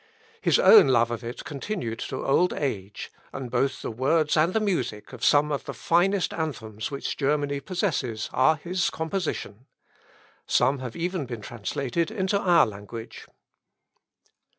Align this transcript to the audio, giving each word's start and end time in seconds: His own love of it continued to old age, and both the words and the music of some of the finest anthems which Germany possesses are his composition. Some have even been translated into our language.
His 0.41 0.57
own 0.57 0.87
love 0.87 1.11
of 1.11 1.23
it 1.23 1.43
continued 1.45 1.99
to 1.99 2.25
old 2.25 2.53
age, 2.53 3.11
and 3.31 3.51
both 3.51 3.83
the 3.83 3.91
words 3.91 4.35
and 4.35 4.51
the 4.51 4.59
music 4.59 5.13
of 5.13 5.23
some 5.23 5.51
of 5.51 5.65
the 5.65 5.75
finest 5.75 6.33
anthems 6.33 6.89
which 6.89 7.15
Germany 7.17 7.59
possesses 7.59 8.27
are 8.33 8.55
his 8.55 8.89
composition. 8.89 9.67
Some 10.47 10.79
have 10.79 10.95
even 10.95 11.27
been 11.27 11.41
translated 11.41 12.09
into 12.09 12.39
our 12.39 12.65
language. 12.65 13.27